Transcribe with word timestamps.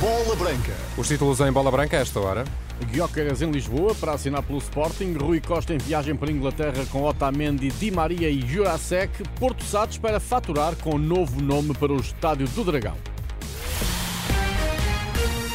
Bola 0.00 0.34
Branca. 0.34 0.74
Os 0.96 1.06
títulos 1.06 1.40
em 1.40 1.52
bola 1.52 1.70
branca 1.70 1.98
a 1.98 2.00
esta 2.00 2.18
hora. 2.20 2.44
Guiócaras 2.90 3.42
em 3.42 3.50
Lisboa 3.50 3.94
para 3.94 4.12
assinar 4.12 4.42
pelo 4.42 4.58
Sporting. 4.58 5.12
Rui 5.12 5.42
Costa 5.42 5.74
em 5.74 5.78
viagem 5.78 6.16
para 6.16 6.30
a 6.30 6.32
Inglaterra 6.32 6.86
com 6.90 7.02
Otamendi, 7.02 7.68
Di 7.68 7.90
Maria 7.90 8.30
e 8.30 8.40
Jurasek. 8.40 9.22
Porto 9.38 9.62
Sá 9.62 9.84
espera 9.84 10.18
faturar 10.18 10.74
com 10.76 10.96
novo 10.96 11.42
nome 11.42 11.74
para 11.74 11.92
o 11.92 12.00
Estádio 12.00 12.48
do 12.48 12.64
Dragão. 12.64 13.09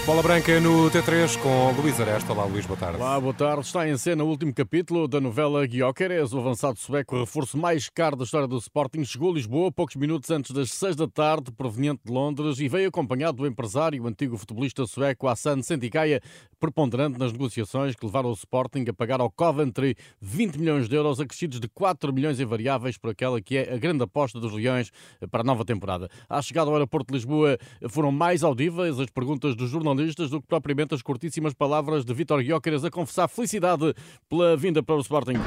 Bola 0.05 0.21
branca 0.21 0.59
no 0.59 0.87
T3 0.91 1.35
com 1.39 1.71
Luís 1.81 1.99
Aresta. 1.99 2.31
Olá, 2.31 2.45
Luís, 2.45 2.63
boa 2.63 2.77
tarde. 2.79 2.97
Olá, 2.97 3.19
boa 3.19 3.33
tarde. 3.33 3.65
Está 3.65 3.89
em 3.89 3.97
cena 3.97 4.23
o 4.23 4.27
último 4.27 4.53
capítulo 4.53 5.07
da 5.07 5.19
novela 5.19 5.65
Guióqueres. 5.65 6.31
O 6.31 6.37
avançado 6.37 6.77
sueco, 6.77 7.15
o 7.15 7.19
reforço 7.21 7.57
mais 7.57 7.89
caro 7.89 8.15
da 8.15 8.23
história 8.23 8.47
do 8.47 8.55
Sporting, 8.55 9.03
chegou 9.03 9.31
a 9.31 9.33
Lisboa 9.33 9.71
poucos 9.71 9.95
minutos 9.95 10.29
antes 10.29 10.51
das 10.51 10.69
seis 10.69 10.95
da 10.95 11.07
tarde, 11.07 11.51
proveniente 11.51 12.01
de 12.05 12.11
Londres, 12.13 12.59
e 12.59 12.67
veio 12.67 12.89
acompanhado 12.89 13.37
do 13.37 13.47
empresário, 13.47 14.03
o 14.03 14.07
antigo 14.07 14.37
futebolista 14.37 14.85
sueco 14.85 15.27
Hassan 15.27 15.63
Sentikaia, 15.63 16.21
preponderante 16.59 17.17
nas 17.17 17.31
negociações 17.31 17.95
que 17.95 18.05
levaram 18.05 18.29
o 18.29 18.33
Sporting 18.33 18.85
a 18.87 18.93
pagar 18.93 19.19
ao 19.19 19.31
Coventry 19.31 19.95
20 20.21 20.59
milhões 20.59 20.87
de 20.87 20.95
euros, 20.95 21.19
acrescidos 21.19 21.59
de 21.59 21.67
4 21.67 22.13
milhões 22.13 22.39
em 22.39 22.45
variáveis 22.45 22.95
por 22.95 23.09
aquela 23.09 23.41
que 23.41 23.57
é 23.57 23.73
a 23.73 23.77
grande 23.77 24.03
aposta 24.03 24.39
dos 24.39 24.53
Leões 24.53 24.91
para 25.31 25.41
a 25.41 25.43
nova 25.43 25.65
temporada. 25.65 26.07
À 26.29 26.39
chegada 26.43 26.69
ao 26.69 26.75
aeroporto 26.75 27.07
de 27.07 27.17
Lisboa 27.17 27.57
foram 27.89 28.11
mais 28.11 28.43
audíveis 28.43 28.99
as 28.99 29.09
perguntas 29.09 29.55
dos 29.55 29.71
jornalistas 29.71 29.94
do 29.95 30.41
que 30.41 30.47
propriamente 30.47 30.93
as 30.93 31.01
curtíssimas 31.01 31.53
palavras 31.53 32.05
de 32.05 32.13
Vítor 32.13 32.41
Gyökeres 32.41 32.83
a 32.83 32.91
confessar 32.91 33.27
felicidade 33.27 33.93
pela 34.29 34.55
vinda 34.57 34.83
para 34.83 34.95
o 34.95 34.99
Sporting. 35.01 35.37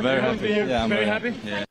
Very 0.00 0.20
happy. 0.20 0.46
Yeah, 0.46 0.84
I'm 0.84 0.88
very 0.88 1.06
happy. 1.06 1.34
Yeah. 1.44 1.64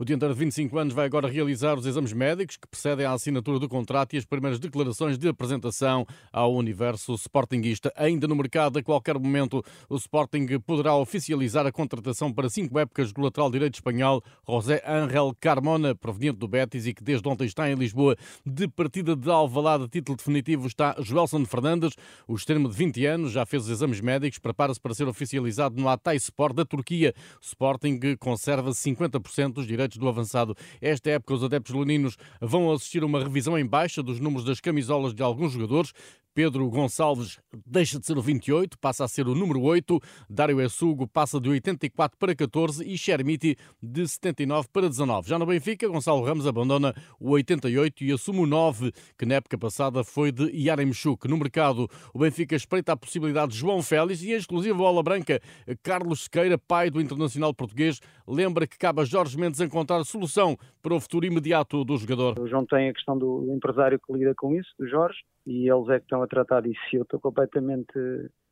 O 0.00 0.04
dianteiro 0.06 0.32
de 0.32 0.40
25 0.40 0.78
anos 0.78 0.94
vai 0.94 1.04
agora 1.04 1.28
realizar 1.28 1.78
os 1.78 1.84
exames 1.84 2.14
médicos 2.14 2.56
que 2.56 2.66
precedem 2.66 3.04
à 3.04 3.12
assinatura 3.12 3.58
do 3.58 3.68
contrato 3.68 4.14
e 4.14 4.16
as 4.16 4.24
primeiras 4.24 4.58
declarações 4.58 5.18
de 5.18 5.28
apresentação 5.28 6.06
ao 6.32 6.54
universo 6.54 7.12
sportinguista. 7.16 7.92
Ainda 7.94 8.26
no 8.26 8.34
mercado, 8.34 8.78
a 8.78 8.82
qualquer 8.82 9.18
momento, 9.18 9.62
o 9.90 9.96
Sporting 9.96 10.58
poderá 10.60 10.94
oficializar 10.96 11.66
a 11.66 11.70
contratação 11.70 12.32
para 12.32 12.48
cinco 12.48 12.78
épocas 12.78 13.12
do 13.12 13.20
lateral 13.20 13.50
direito 13.50 13.74
espanhol 13.74 14.24
José 14.48 14.82
Ángel 14.86 15.36
Carmona, 15.38 15.94
proveniente 15.94 16.38
do 16.38 16.48
Betis 16.48 16.86
e 16.86 16.94
que 16.94 17.04
desde 17.04 17.28
ontem 17.28 17.44
está 17.44 17.70
em 17.70 17.74
Lisboa. 17.74 18.16
De 18.46 18.66
partida 18.68 19.14
de 19.14 19.30
Alvalade, 19.30 19.86
título 19.86 20.16
definitivo 20.16 20.66
está 20.66 20.96
Joelson 20.98 21.44
Fernandes. 21.44 21.92
O 22.26 22.34
extremo 22.34 22.70
de 22.70 22.74
20 22.74 23.04
anos 23.04 23.32
já 23.32 23.44
fez 23.44 23.64
os 23.64 23.68
exames 23.68 24.00
médicos, 24.00 24.38
prepara-se 24.38 24.80
para 24.80 24.94
ser 24.94 25.06
oficializado 25.08 25.78
no 25.78 25.90
Atay 25.90 26.16
Sport 26.16 26.56
da 26.56 26.64
Turquia. 26.64 27.12
O 27.38 27.44
Sporting 27.44 28.00
conserva 28.18 28.70
50% 28.70 29.52
dos 29.52 29.66
direitos 29.66 29.89
do 29.98 30.08
avançado. 30.08 30.56
Esta 30.80 31.10
época, 31.10 31.34
os 31.34 31.44
adeptos 31.44 31.74
leninos 31.74 32.16
vão 32.40 32.70
assistir 32.72 33.02
a 33.02 33.06
uma 33.06 33.22
revisão 33.22 33.58
em 33.58 33.66
baixa 33.66 34.02
dos 34.02 34.20
números 34.20 34.44
das 34.44 34.60
camisolas 34.60 35.14
de 35.14 35.22
alguns 35.22 35.52
jogadores. 35.52 35.92
Pedro 36.34 36.68
Gonçalves 36.70 37.40
deixa 37.66 37.98
de 37.98 38.06
ser 38.06 38.16
o 38.16 38.22
28, 38.22 38.78
passa 38.78 39.04
a 39.04 39.08
ser 39.08 39.26
o 39.26 39.34
número 39.34 39.60
8. 39.62 39.98
Dário 40.28 40.60
Essugo 40.60 41.06
passa 41.06 41.40
de 41.40 41.48
84 41.48 42.16
para 42.16 42.34
14 42.34 42.84
e 42.86 42.96
Chermiti 42.96 43.56
de 43.82 44.06
79 44.06 44.68
para 44.72 44.88
19. 44.88 45.28
Já 45.28 45.38
no 45.38 45.46
Benfica, 45.46 45.88
Gonçalo 45.88 46.22
Ramos 46.22 46.46
abandona 46.46 46.94
o 47.18 47.30
88 47.30 48.04
e 48.04 48.12
assume 48.12 48.40
o 48.40 48.46
9, 48.46 48.92
que 49.18 49.26
na 49.26 49.34
época 49.36 49.58
passada 49.58 50.04
foi 50.04 50.30
de 50.30 50.44
Yaremchuk. 50.50 51.26
No 51.26 51.36
mercado, 51.36 51.88
o 52.14 52.18
Benfica 52.20 52.54
espreita 52.54 52.92
a 52.92 52.96
possibilidade 52.96 53.52
de 53.52 53.58
João 53.58 53.82
Félix 53.82 54.22
e 54.22 54.32
a 54.32 54.36
exclusiva 54.36 54.78
bola 54.78 55.02
branca. 55.02 55.40
Carlos 55.82 56.24
Sequeira, 56.24 56.56
pai 56.56 56.90
do 56.90 57.00
internacional 57.00 57.52
português, 57.52 58.00
lembra 58.26 58.66
que 58.66 58.78
cabe 58.78 59.00
a 59.00 59.04
Jorge 59.04 59.36
Mendes 59.36 59.60
encontrar 59.60 60.04
solução 60.04 60.56
para 60.80 60.94
o 60.94 61.00
futuro 61.00 61.26
imediato 61.26 61.84
do 61.84 61.96
jogador. 61.96 62.38
O 62.38 62.46
João 62.46 62.64
tem 62.64 62.88
a 62.88 62.94
questão 62.94 63.18
do 63.18 63.52
empresário 63.54 63.98
que 63.98 64.12
lida 64.12 64.34
com 64.36 64.54
isso, 64.54 64.70
do 64.78 64.88
Jorge, 64.88 65.18
e 65.46 65.68
eles 65.68 65.88
é 65.88 65.98
que 65.98 66.04
estão 66.04 66.22
a 66.22 66.26
tratar 66.26 66.62
disso. 66.62 66.80
Eu 66.92 67.02
estou 67.02 67.20
completamente 67.20 67.92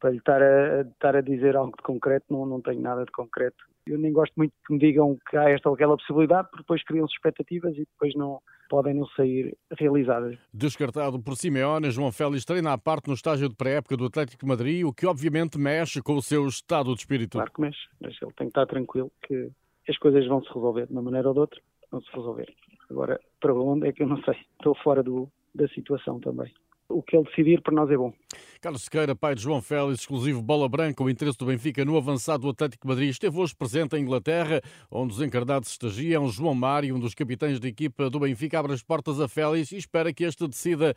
para 0.00 0.10
lhe 0.10 0.18
estar 0.18 0.40
a, 0.40 0.82
estar 0.82 1.16
a 1.16 1.20
dizer 1.20 1.56
algo 1.56 1.74
de 1.76 1.82
concreto, 1.82 2.26
não, 2.30 2.46
não 2.46 2.60
tenho 2.60 2.80
nada 2.80 3.04
de 3.04 3.12
concreto. 3.12 3.56
Eu 3.86 3.98
nem 3.98 4.12
gosto 4.12 4.34
muito 4.36 4.52
que 4.66 4.72
me 4.72 4.78
digam 4.78 5.16
que 5.28 5.36
há 5.36 5.48
esta 5.48 5.68
ou 5.68 5.74
aquela 5.74 5.96
possibilidade, 5.96 6.48
porque 6.50 6.62
depois 6.62 6.84
criam-se 6.84 7.14
expectativas 7.14 7.74
e 7.74 7.86
depois 7.86 8.14
não 8.14 8.40
podem 8.68 8.94
não 8.94 9.06
sair 9.08 9.56
realizadas. 9.78 10.36
Descartado 10.52 11.18
por 11.20 11.36
Simeone, 11.36 11.90
João 11.90 12.12
Félix 12.12 12.44
treina 12.44 12.74
à 12.74 12.78
parte 12.78 13.08
no 13.08 13.14
estágio 13.14 13.48
de 13.48 13.56
pré-época 13.56 13.96
do 13.96 14.04
Atlético 14.04 14.44
de 14.44 14.48
Madrid, 14.48 14.84
o 14.84 14.92
que 14.92 15.06
obviamente 15.06 15.58
mexe 15.58 16.02
com 16.02 16.14
o 16.14 16.22
seu 16.22 16.46
estado 16.46 16.92
de 16.92 17.00
espírito. 17.00 17.38
Claro 17.38 17.50
que 17.50 17.60
mexe, 17.60 17.88
mas 18.00 18.14
ele 18.20 18.32
tem 18.32 18.46
que 18.46 18.50
estar 18.50 18.66
tranquilo 18.66 19.10
que 19.26 19.50
as 19.88 19.96
coisas 19.96 20.26
vão 20.26 20.42
se 20.42 20.48
resolver 20.48 20.86
de 20.86 20.92
uma 20.92 21.02
maneira 21.02 21.28
ou 21.28 21.34
de 21.34 21.40
outra, 21.40 21.60
vão 21.90 22.02
se 22.02 22.10
resolver. 22.14 22.52
Agora, 22.90 23.18
para 23.40 23.54
onde 23.54 23.88
é 23.88 23.92
que 23.92 24.02
eu 24.02 24.06
não 24.06 24.22
sei, 24.22 24.36
estou 24.58 24.74
fora 24.74 25.02
do, 25.02 25.30
da 25.54 25.66
situação 25.68 26.20
também 26.20 26.52
o 26.88 27.02
que 27.02 27.16
ele 27.16 27.24
decidir 27.24 27.60
para 27.62 27.74
nós 27.74 27.90
é 27.90 27.96
bom. 27.96 28.12
Carlos 28.60 28.82
Sequeira, 28.82 29.14
pai 29.14 29.34
de 29.34 29.42
João 29.42 29.62
Félix, 29.62 30.00
exclusivo 30.00 30.42
bola 30.42 30.68
branca, 30.68 31.02
o 31.02 31.10
interesse 31.10 31.38
do 31.38 31.46
Benfica 31.46 31.84
no 31.84 31.96
avançado 31.96 32.42
do 32.42 32.48
Atlético 32.50 32.86
de 32.86 32.88
Madrid, 32.88 33.10
esteve 33.10 33.38
hoje 33.38 33.54
presente 33.54 33.96
em 33.96 34.02
Inglaterra, 34.02 34.60
onde 34.90 35.12
os 35.12 35.22
encarnados 35.22 35.68
estagiam. 35.68 36.28
João 36.28 36.54
Mário, 36.54 36.94
um 36.94 36.98
dos 36.98 37.14
capitães 37.14 37.60
da 37.60 37.68
equipa 37.68 38.10
do 38.10 38.20
Benfica, 38.20 38.58
abre 38.58 38.72
as 38.72 38.82
portas 38.82 39.20
a 39.20 39.28
Félix 39.28 39.72
e 39.72 39.76
espera 39.76 40.12
que 40.12 40.24
este 40.24 40.46
decida 40.48 40.94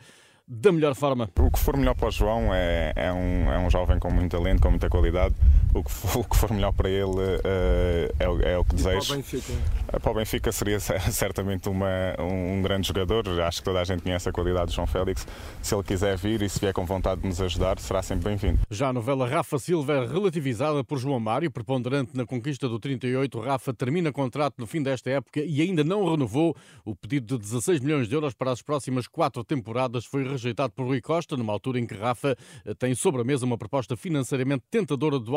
da 0.48 0.72
melhor 0.72 0.96
forma. 0.96 1.30
O 1.40 1.52
que 1.52 1.60
for 1.60 1.78
melhor 1.78 1.96
para 1.96 2.08
o 2.08 2.12
João 2.12 2.54
é, 2.54 2.94
é, 2.96 3.12
um, 3.14 3.52
é 3.52 3.60
um 3.60 3.70
jovem 3.70 4.00
com 4.00 4.12
muito 4.12 4.32
talento, 4.32 4.62
com 4.62 4.70
muita 4.70 4.90
qualidade. 4.90 5.36
O 5.74 5.84
que 5.84 5.92
for, 5.92 6.20
o 6.20 6.24
que 6.26 6.36
for 6.36 6.52
melhor 6.52 6.74
para 6.74 6.90
ele 6.90 7.06
uh, 7.06 8.16
é, 8.20 8.28
o, 8.28 8.42
é, 8.42 8.58
o 8.58 8.66
que 8.66 8.76
desejo. 8.76 9.08
Para 9.08 9.14
o 9.14 9.18
Benfica? 9.18 9.54
Eh, 9.88 10.00
para 10.00 10.12
o 10.12 10.16
Benfica 10.16 10.52
seria 10.52 10.80
certamente 11.12 11.70
uma, 11.70 11.88
um, 12.20 12.62
grande 12.62 12.88
jogador. 12.88 13.28
Acho 13.42 13.60
que 13.60 13.64
toda 13.64 13.80
a 13.80 13.84
gente 13.86 14.04
conhece 14.04 14.28
a 14.28 14.34
qualidade 14.34 14.72
de 14.72 14.76
João 14.76 14.86
Félix. 14.86 15.26
Se 15.62 15.74
ele 15.74 15.84
quiser 15.84 16.18
vir 16.18 16.42
e 16.42 16.50
se 16.50 16.60
vier 16.60 16.74
com 16.74 16.86
vontade 16.86 17.22
de 17.22 17.28
nos 17.28 17.40
ajudar, 17.42 17.80
será 17.80 18.02
sempre 18.02 18.26
bem-vindo. 18.26 18.60
Já 18.70 18.90
a 18.90 18.94
novela 18.94 19.26
Rafa 19.28 19.58
Silva 19.58 19.94
é 19.94 20.08
relativizada 20.08 20.84
por 20.84 20.98
João 20.98 21.20
Mário, 21.20 21.50
preponderante 21.50 22.18
na 22.18 22.26
conquista 22.26 22.68
do 22.68 22.78
38. 22.78 23.40
Rafa 23.40 23.74
termina 23.74 24.12
contrato 24.12 24.56
no 24.58 24.68
fim 24.68 24.84
desta 24.84 25.10
época 25.10 25.40
e 25.40 25.62
ainda 25.62 25.86
não 25.86 26.10
renovou. 26.10 26.54
O 26.84 26.94
pedido 26.94 27.38
de 27.38 27.44
16 27.44 27.80
milhões 27.80 28.10
de 28.10 28.16
euros 28.16 28.34
para 28.34 28.52
as 28.52 28.62
próximas 28.62 29.08
quatro 29.08 29.42
temporadas 29.42 30.06
foi 30.06 30.28
rejeitado 30.28 30.74
por 30.74 30.86
Rui 30.86 31.00
Costa, 31.00 31.38
numa 31.38 31.54
altura 31.54 31.80
em 31.80 31.88
que 31.88 31.96
Rafa 31.96 32.36
eh, 32.66 32.74
tem 32.74 32.94
sobre 32.94 33.22
a 33.22 33.24
mesa 33.24 33.46
uma 33.46 33.58
proposta 33.58 33.96
financeiramente 33.96 34.64
tentadora 34.70 35.18
do 35.18 35.32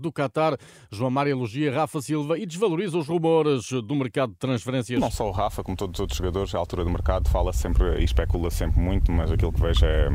Do 0.00 0.12
Qatar. 0.12 0.56
João 0.90 1.10
Mário 1.10 1.30
elogia 1.30 1.72
Rafa 1.72 2.00
Silva 2.00 2.38
e 2.38 2.44
desvaloriza 2.44 2.98
os 2.98 3.06
rumores 3.06 3.70
do 3.70 3.94
mercado 3.94 4.30
de 4.30 4.38
transferências. 4.38 5.00
Não 5.00 5.10
só 5.10 5.28
o 5.28 5.32
Rafa, 5.32 5.62
como 5.62 5.76
todos 5.76 5.94
os 5.94 6.00
outros 6.00 6.18
jogadores, 6.18 6.54
à 6.54 6.58
altura 6.58 6.84
do 6.84 6.90
mercado, 6.90 7.28
fala 7.28 7.52
sempre 7.52 8.00
e 8.00 8.04
especula 8.04 8.50
sempre 8.50 8.80
muito, 8.80 9.12
mas 9.12 9.30
aquilo 9.30 9.52
que 9.52 9.60
vejo 9.60 9.86
é 9.86 10.08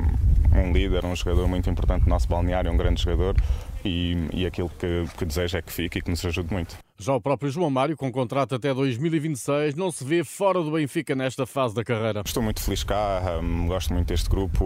um 0.54 0.72
líder, 0.72 1.06
um 1.06 1.16
jogador 1.16 1.48
muito 1.48 1.70
importante 1.70 2.04
no 2.04 2.10
nosso 2.10 2.28
balneário, 2.28 2.72
um 2.72 2.78
grande 2.78 3.02
jogador 3.02 3.36
e, 3.84 4.28
e 4.34 4.46
aquilo 4.46 4.70
que, 4.70 5.06
que 5.18 5.26
desejo 5.26 5.58
é 5.58 5.62
que 5.62 5.72
fique 5.72 6.00
e 6.00 6.02
que 6.02 6.10
nos 6.10 6.26
ajude 6.26 6.54
muito. 6.54 6.78
Já 7.04 7.14
o 7.14 7.20
próprio 7.20 7.52
João 7.52 7.70
Mário, 7.70 7.98
com 7.98 8.10
contrato 8.10 8.56
até 8.56 8.74
2026, 8.74 9.76
não 9.76 9.92
se 9.92 10.06
vê 10.06 10.24
fora 10.24 10.64
do 10.64 10.72
Benfica 10.72 11.14
nesta 11.14 11.46
fase 11.46 11.76
da 11.76 11.84
carreira. 11.84 12.22
Estou 12.26 12.42
muito 12.42 12.62
feliz 12.62 12.82
cá, 12.82 13.42
um, 13.44 13.68
gosto 13.68 13.94
muito 13.94 14.08
deste 14.08 14.30
grupo, 14.30 14.64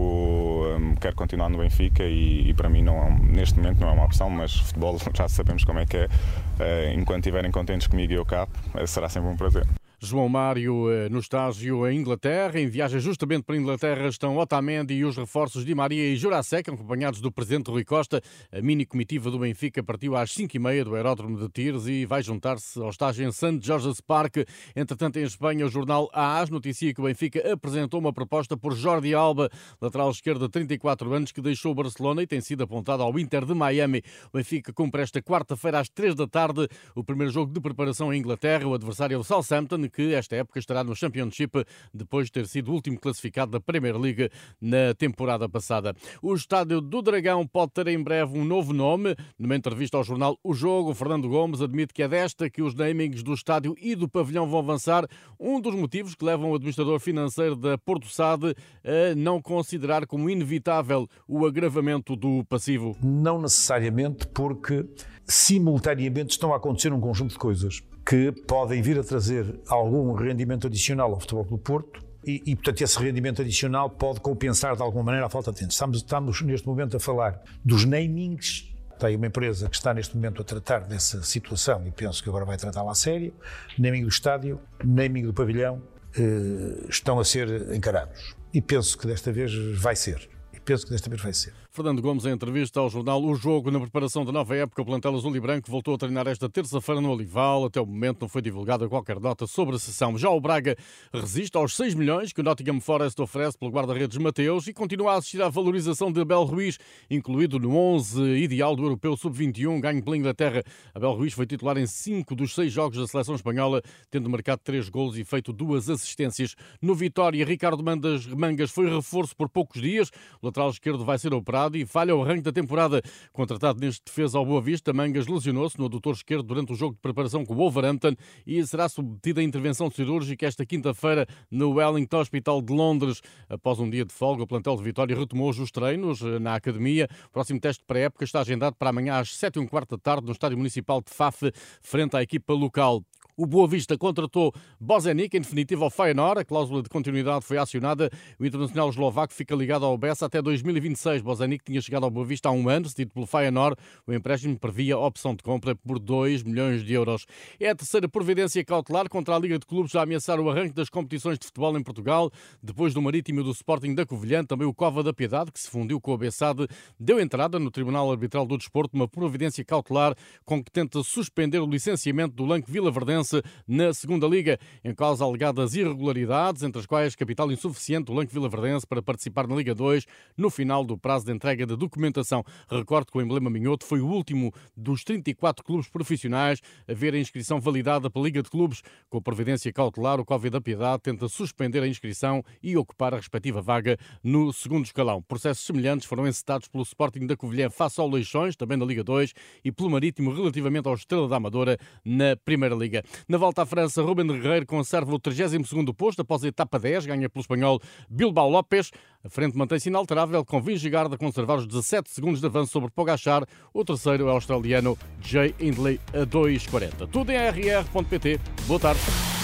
um, 0.77 0.93
quero 0.93 1.15
continuar 1.15 1.49
no 1.49 1.57
Benfica 1.57 2.03
e, 2.03 2.47
e, 2.47 2.53
para 2.53 2.69
mim 2.69 2.83
não, 2.83 3.17
neste 3.17 3.57
momento 3.57 3.79
não 3.79 3.89
é 3.89 3.91
uma 3.91 4.05
opção, 4.05 4.29
mas 4.29 4.53
futebol 4.53 4.99
já 5.15 5.27
sabemos 5.27 5.63
como 5.63 5.79
é 5.79 5.87
que 5.87 5.97
é. 5.97 6.05
Uh, 6.05 6.99
enquanto 6.99 7.21
estiverem 7.21 7.49
contentes 7.49 7.87
comigo 7.87 8.13
e 8.13 8.15
eu 8.15 8.25
cá, 8.25 8.47
será 8.85 9.09
sempre 9.09 9.29
um 9.29 9.35
prazer. 9.35 9.65
João 9.99 10.29
Mário 10.29 10.91
eh, 10.91 11.09
no 11.09 11.19
estágio 11.19 11.87
em 11.87 11.97
Inglaterra. 11.97 12.59
Em 12.59 12.67
viagem 12.67 12.99
justamente 12.99 13.43
para 13.43 13.55
a 13.55 13.57
Inglaterra 13.57 14.07
estão 14.07 14.37
Otamendi 14.37 14.93
e 14.93 15.03
os 15.03 15.17
reforços 15.17 15.65
de 15.65 15.73
Maria 15.73 16.13
e 16.13 16.15
Jurasek, 16.15 16.69
acompanhados 16.69 17.19
do 17.19 17.31
presidente 17.31 17.71
Rui 17.71 17.83
Costa. 17.83 18.21
A 18.51 18.61
mini 18.61 18.85
comitiva 18.85 19.31
do 19.31 19.39
Benfica 19.39 19.81
partiu 19.81 20.15
às 20.15 20.29
5h30 20.31 20.83
do 20.83 20.95
aeródromo 20.95 21.39
de 21.39 21.49
Tires 21.49 21.87
e 21.87 22.05
vai 22.05 22.21
juntar-se 22.21 22.79
ao 22.79 22.89
estágio 22.89 23.27
em 23.27 23.31
St. 23.31 23.59
George's 23.59 23.99
Park. 23.99 24.37
Entretanto, 24.75 25.17
em 25.17 25.23
Espanha, 25.23 25.65
o 25.65 25.69
jornal 25.69 26.07
AAS 26.13 26.51
noticia 26.51 26.93
que 26.93 27.01
o 27.01 27.05
Benfica 27.05 27.53
apresentou 27.53 27.99
uma 27.99 28.13
proposta 28.13 28.55
por 28.55 28.75
Jordi 28.75 29.15
Alba, 29.15 29.49
lateral 29.81 30.11
esquerdo 30.11 30.45
de 30.45 30.49
34 30.49 31.11
anos, 31.11 31.31
que 31.31 31.41
deixou 31.41 31.71
o 31.71 31.75
Barcelona 31.75 32.21
e 32.21 32.27
tem 32.27 32.39
sido 32.39 32.63
apontado 32.63 33.01
ao 33.01 33.17
Inter 33.17 33.45
de 33.45 33.55
Miami. 33.55 34.03
O 34.31 34.37
Benfica 34.37 34.71
cumpre 34.71 35.01
esta 35.01 35.23
quarta-feira 35.23 35.79
às 35.79 35.89
3 35.89 36.13
da 36.13 36.27
tarde 36.27 36.67
o 36.93 37.03
primeiro 37.03 37.33
jogo 37.33 37.51
de 37.51 37.59
preparação 37.59 38.13
em 38.13 38.19
Inglaterra. 38.19 38.67
O 38.67 38.75
adversário 38.75 39.15
é 39.15 39.17
o 39.17 39.23
Southampton, 39.23 39.86
que 39.89 40.13
esta 40.13 40.35
época 40.35 40.59
estará 40.59 40.83
no 40.83 40.95
Championship 40.95 41.65
depois 41.93 42.27
de 42.27 42.33
ter 42.33 42.47
sido 42.47 42.71
o 42.71 42.73
último 42.73 42.99
classificado 42.99 43.51
da 43.51 43.59
Premier 43.59 43.97
League 43.97 44.29
na 44.59 44.93
temporada 44.97 45.47
passada. 45.47 45.95
O 46.21 46.33
Estádio 46.33 46.81
do 46.81 47.01
Dragão 47.01 47.45
pode 47.45 47.73
ter 47.73 47.87
em 47.87 48.01
breve 48.01 48.37
um 48.37 48.45
novo 48.45 48.73
nome. 48.73 49.15
Numa 49.37 49.55
entrevista 49.55 49.97
ao 49.97 50.03
jornal 50.03 50.37
O 50.43 50.53
Jogo, 50.53 50.93
Fernando 50.93 51.29
Gomes 51.29 51.61
admite 51.61 51.93
que 51.93 52.03
é 52.03 52.07
desta 52.07 52.49
que 52.49 52.61
os 52.61 52.73
namings 52.73 53.23
do 53.23 53.33
estádio 53.33 53.75
e 53.79 53.95
do 53.95 54.09
pavilhão 54.09 54.47
vão 54.47 54.59
avançar. 54.59 55.07
Um 55.39 55.59
dos 55.59 55.75
motivos 55.75 56.15
que 56.15 56.25
levam 56.25 56.51
o 56.51 56.55
administrador 56.55 56.99
financeiro 56.99 57.55
da 57.55 57.77
Porto 57.77 58.07
Sade 58.07 58.55
a 58.83 59.15
não 59.15 59.41
considerar 59.41 60.05
como 60.05 60.29
inevitável 60.29 61.07
o 61.27 61.45
agravamento 61.45 62.15
do 62.15 62.43
passivo. 62.45 62.97
Não 63.01 63.41
necessariamente 63.41 64.27
porque 64.27 64.85
simultaneamente 65.25 66.31
estão 66.31 66.53
a 66.53 66.57
acontecer 66.57 66.93
um 66.93 66.99
conjunto 66.99 67.31
de 67.31 67.39
coisas 67.39 67.81
que 68.07 68.31
podem 68.31 68.81
vir 68.81 68.97
a 68.97 69.03
trazer 69.03 69.59
algum 69.67 70.13
rendimento 70.13 70.67
adicional 70.67 71.11
ao 71.11 71.19
Futebol 71.19 71.43
do 71.43 71.57
Porto 71.57 72.01
e, 72.25 72.41
e, 72.45 72.55
portanto, 72.55 72.81
esse 72.81 72.97
rendimento 72.99 73.41
adicional 73.41 73.89
pode 73.89 74.21
compensar 74.21 74.77
de 74.77 74.81
alguma 74.81 75.03
maneira 75.03 75.27
a 75.27 75.29
falta 75.29 75.51
de 75.51 75.59
tempo. 75.59 75.71
Estamos, 75.71 75.97
estamos 75.97 76.41
neste 76.41 76.65
momento 76.65 76.95
a 76.95 76.99
falar 77.01 77.41
dos 77.63 77.83
namings. 77.83 78.73
Tem 78.97 79.15
uma 79.15 79.27
empresa 79.27 79.69
que 79.69 79.75
está 79.75 79.93
neste 79.93 80.15
momento 80.15 80.41
a 80.41 80.45
tratar 80.45 80.79
dessa 80.79 81.21
situação 81.21 81.85
e 81.85 81.91
penso 81.91 82.23
que 82.23 82.29
agora 82.29 82.45
vai 82.45 82.57
tratá-la 82.57 82.91
a 82.91 82.95
sério. 82.95 83.33
Naming 83.77 84.03
do 84.03 84.09
estádio, 84.09 84.59
naming 84.83 85.23
do 85.23 85.33
pavilhão 85.33 85.81
eh, 86.17 86.87
estão 86.89 87.19
a 87.19 87.25
ser 87.25 87.73
encarados. 87.75 88.35
E 88.53 88.61
penso 88.61 88.97
que 88.97 89.05
desta 89.05 89.31
vez 89.33 89.51
vai 89.77 89.95
ser. 89.95 90.29
E 90.53 90.59
penso 90.61 90.85
que 90.85 90.91
desta 90.91 91.09
vez 91.09 91.21
vai 91.21 91.33
ser. 91.33 91.53
Fernando 91.77 92.01
Gomes, 92.01 92.25
em 92.25 92.31
entrevista 92.31 92.79
ao 92.79 92.89
jornal 92.89 93.23
O 93.23 93.35
Jogo, 93.35 93.69
na 93.69 93.79
preparação 93.79 94.25
da 94.25 94.31
nova 94.31 94.55
época, 94.55 94.81
o 94.81 94.85
plantel 94.85 95.13
azul 95.13 95.35
e 95.35 95.39
branco 95.39 95.69
voltou 95.69 95.93
a 95.93 95.97
treinar 95.99 96.27
esta 96.27 96.49
terça-feira 96.49 96.99
no 96.99 97.11
Olival. 97.11 97.65
Até 97.65 97.79
o 97.79 97.85
momento 97.85 98.21
não 98.21 98.27
foi 98.27 98.41
divulgada 98.41 98.89
qualquer 98.89 99.19
nota 99.19 99.45
sobre 99.45 99.75
a 99.75 99.77
sessão. 99.79 100.17
Já 100.17 100.27
o 100.27 100.41
Braga 100.41 100.75
resiste 101.13 101.55
aos 101.55 101.75
6 101.75 101.93
milhões 101.93 102.33
que 102.33 102.41
o 102.41 102.43
Nottingham 102.43 102.81
Forest 102.81 103.21
oferece 103.21 103.59
pelo 103.59 103.69
guarda-redes 103.69 104.17
Mateus 104.17 104.65
e 104.65 104.73
continua 104.73 105.11
a 105.11 105.15
assistir 105.17 105.39
à 105.39 105.49
valorização 105.49 106.11
de 106.11 106.19
Abel 106.19 106.45
Ruiz, 106.45 106.79
incluído 107.11 107.59
no 107.59 107.75
11 107.75 108.23
ideal 108.23 108.75
do 108.75 108.81
Europeu 108.81 109.15
Sub-21, 109.15 109.79
ganho 109.79 110.03
pela 110.03 110.17
Inglaterra. 110.17 110.63
Abel 110.95 111.13
Ruiz 111.13 111.33
foi 111.33 111.45
titular 111.45 111.77
em 111.77 111.85
5 111.85 112.33
dos 112.33 112.55
6 112.55 112.73
jogos 112.73 112.97
da 112.97 113.05
seleção 113.05 113.35
espanhola, 113.35 113.83
tendo 114.09 114.27
marcado 114.31 114.63
3 114.63 114.89
golos 114.89 115.15
e 115.15 115.23
feito 115.23 115.53
duas 115.53 115.91
assistências. 115.91 116.55
No 116.81 116.95
Vitória, 116.95 117.45
Ricardo 117.45 117.83
Mangas 117.83 118.71
foi 118.71 118.89
reforço 118.89 119.35
por 119.35 119.47
poucos 119.47 119.79
dias. 119.79 120.09
O 120.41 120.47
lateral 120.47 120.71
esquerdo 120.71 121.05
vai 121.05 121.19
ser 121.19 121.35
operado 121.35 121.66
e 121.75 121.85
falha 121.85 122.15
o 122.15 122.23
arranque 122.23 122.43
da 122.43 122.51
temporada. 122.51 123.01
Contratado 123.33 123.79
neste 123.79 124.05
defesa 124.05 124.37
ao 124.37 124.45
Boa 124.45 124.61
Vista, 124.61 124.93
Mangas 124.93 125.27
lesionou-se 125.27 125.77
no 125.77 125.85
adutor 125.85 126.13
esquerdo 126.13 126.43
durante 126.43 126.71
o 126.71 126.75
jogo 126.75 126.93
de 126.93 127.01
preparação 127.01 127.45
com 127.45 127.53
o 127.53 127.57
Wolverhampton 127.57 128.15
e 128.45 128.65
será 128.65 128.87
submetido 128.87 129.39
a 129.39 129.43
intervenção 129.43 129.89
cirúrgica 129.89 130.45
esta 130.45 130.65
quinta-feira 130.65 131.27
no 131.51 131.71
Wellington 131.71 132.19
Hospital 132.19 132.61
de 132.61 132.73
Londres. 132.73 133.21
Após 133.49 133.79
um 133.79 133.89
dia 133.89 134.05
de 134.05 134.13
folga, 134.13 134.43
o 134.43 134.47
plantel 134.47 134.75
de 134.75 134.83
Vitória 134.83 135.17
retomou 135.17 135.49
os 135.49 135.71
treinos 135.71 136.21
eh, 136.21 136.39
na 136.39 136.55
academia. 136.55 137.07
O 137.27 137.31
próximo 137.31 137.59
teste 137.59 137.83
pré-época 137.85 138.23
está 138.23 138.41
agendado 138.41 138.75
para 138.75 138.89
amanhã 138.89 139.19
às 139.19 139.35
7 139.35 139.59
h 139.59 139.67
quarto 139.67 139.97
da 139.97 140.01
tarde 140.01 140.25
no 140.25 140.31
Estádio 140.31 140.57
Municipal 140.57 141.01
de 141.01 141.11
Faf, 141.11 141.51
frente 141.81 142.15
à 142.15 142.21
equipa 142.21 142.53
local. 142.53 143.03
O 143.39 143.45
Boa 143.45 143.67
Vista 143.67 143.95
contratou 143.95 144.51
Bozenic, 144.79 145.37
em 145.37 145.41
definitiva 145.41 145.83
ao 145.83 145.91
Feyenoord. 145.91 146.41
A 146.41 146.43
cláusula 146.43 146.81
de 146.81 146.89
continuidade 146.89 147.45
foi 147.45 147.59
acionada. 147.59 148.09
O 148.39 148.43
internacional 148.43 148.89
eslovaco 148.89 149.31
fica 149.31 149.53
ligado 149.53 149.85
ao 149.85 149.95
Bessa 149.95 150.25
até 150.25 150.41
2026. 150.41 151.21
Bozenic 151.21 151.63
tinha 151.63 151.79
chegado 151.79 152.05
ao 152.05 152.09
Boa 152.09 152.25
Vista 152.25 152.49
há 152.49 152.51
um 152.51 152.67
ano, 152.67 152.89
cedido 152.89 153.13
pelo 153.13 153.27
Feyenoord. 153.27 153.75
O 154.07 154.11
empréstimo 154.11 154.57
previa 154.57 154.97
opção 154.97 155.35
de 155.35 155.43
compra 155.43 155.75
por 155.75 155.99
2 155.99 156.41
milhões 156.41 156.83
de 156.83 156.91
euros. 156.93 157.27
É 157.59 157.69
a 157.69 157.75
terceira 157.75 158.09
providência 158.09 158.65
cautelar 158.65 159.07
contra 159.07 159.35
a 159.35 159.39
Liga 159.39 159.59
de 159.59 159.67
Clubes 159.67 159.93
a 159.93 160.01
ameaçar 160.01 160.39
o 160.39 160.49
arranque 160.49 160.73
das 160.73 160.89
competições 160.89 161.37
de 161.37 161.45
futebol 161.45 161.77
em 161.77 161.83
Portugal. 161.83 162.31
Depois 162.63 162.91
do 162.91 163.03
Marítimo 163.03 163.41
e 163.41 163.43
do 163.43 163.51
Sporting 163.51 163.93
da 163.93 164.03
Covilhã, 164.03 164.43
também 164.43 164.67
o 164.67 164.73
Cova 164.73 165.03
da 165.03 165.13
Piedade, 165.13 165.51
que 165.51 165.59
se 165.59 165.69
fundiu 165.69 166.01
com 166.01 166.11
o 166.11 166.17
Bessade, 166.17 166.67
deu 166.99 167.19
entrada 167.19 167.59
no 167.59 167.69
Tribunal 167.69 168.09
Arbitral 168.09 168.47
do 168.47 168.57
Desporto 168.57 168.95
uma 168.95 169.07
providência 169.07 169.63
cautelar 169.63 170.15
com 170.43 170.63
que 170.63 170.71
tenta 170.71 171.03
suspender 171.03 171.59
o 171.59 171.69
licenciamento 171.69 172.33
do 172.33 172.43
Lanque 172.43 172.71
Vila 172.71 172.89
Verdense 172.89 173.26
na 173.67 173.93
segunda 173.93 174.27
Liga, 174.27 174.59
em 174.83 174.93
causa 174.93 175.23
alegadas 175.23 175.75
irregularidades, 175.75 176.63
entre 176.63 176.79
as 176.79 176.85
quais 176.85 177.15
capital 177.15 177.51
insuficiente 177.51 178.05
do 178.05 178.13
Lanque 178.13 178.33
Vila 178.33 178.49
Verdense 178.49 178.85
para 178.85 179.01
participar 179.01 179.47
na 179.47 179.55
Liga 179.55 179.73
2 179.73 180.05
no 180.37 180.49
final 180.49 180.83
do 180.83 180.97
prazo 180.97 181.25
de 181.25 181.31
entrega 181.31 181.65
de 181.65 181.75
documentação. 181.75 182.43
Recordo 182.69 183.11
que 183.11 183.17
o 183.17 183.21
emblema 183.21 183.49
Minhoto 183.49 183.85
foi 183.85 184.01
o 184.01 184.07
último 184.07 184.53
dos 184.75 185.03
34 185.03 185.63
clubes 185.63 185.87
profissionais 185.87 186.61
a 186.87 186.93
ver 186.93 187.13
a 187.13 187.19
inscrição 187.19 187.59
validada 187.59 188.09
pela 188.09 188.25
Liga 188.25 188.41
de 188.41 188.49
Clubes. 188.49 188.81
Com 189.09 189.17
a 189.17 189.21
previdência 189.21 189.71
cautelar, 189.71 190.19
o 190.19 190.25
Covid 190.25 190.51
da 190.51 190.61
Piedade 190.61 191.03
tenta 191.03 191.27
suspender 191.27 191.81
a 191.81 191.87
inscrição 191.87 192.43
e 192.61 192.77
ocupar 192.77 193.13
a 193.13 193.17
respectiva 193.17 193.61
vaga 193.61 193.97
no 194.23 194.51
segundo 194.53 194.85
escalão. 194.85 195.21
Processos 195.21 195.65
semelhantes 195.65 196.07
foram 196.07 196.27
encetados 196.27 196.67
pelo 196.67 196.83
Sporting 196.83 197.25
da 197.25 197.35
Covilhã 197.35 197.69
face 197.69 197.99
ao 197.99 198.09
Leixões, 198.09 198.55
também 198.55 198.77
na 198.77 198.85
Liga 198.85 199.03
2, 199.03 199.33
e 199.63 199.71
pelo 199.71 199.89
Marítimo 199.89 200.33
relativamente 200.33 200.87
ao 200.87 200.95
Estrela 200.95 201.27
da 201.27 201.37
Amadora 201.37 201.77
na 202.03 202.35
Primeira 202.35 202.75
Liga. 202.75 203.03
Na 203.27 203.37
volta 203.37 203.61
à 203.61 203.65
França, 203.65 204.01
Ruben 204.01 204.27
Guerreiro 204.27 204.65
conserva 204.65 205.13
o 205.13 205.19
32º 205.19 205.93
posto 205.93 206.21
após 206.21 206.43
a 206.43 206.47
etapa 206.47 206.79
10, 206.79 207.05
ganha 207.05 207.29
pelo 207.29 207.41
espanhol 207.41 207.79
Bilbao 208.09 208.49
López. 208.49 208.91
A 209.23 209.29
frente 209.29 209.57
mantém-se 209.57 209.89
inalterável, 209.89 210.43
com 210.45 210.61
Vingegaard 210.61 211.13
a 211.13 211.17
conservar 211.17 211.55
os 211.55 211.67
17 211.67 212.09
segundos 212.09 212.39
de 212.39 212.47
avanço 212.47 212.71
sobre 212.71 212.89
Pogachar. 212.91 213.45
O 213.73 213.83
terceiro 213.83 214.27
é 214.27 214.31
o 214.31 214.35
australiano 214.35 214.97
Jay 215.21 215.53
Hindley 215.59 215.99
a 216.13 216.25
2.40. 216.25 217.07
Tudo 217.09 217.31
em 217.31 217.37
rr.pt. 217.37 218.39
Boa 218.67 218.79
tarde. 218.79 219.36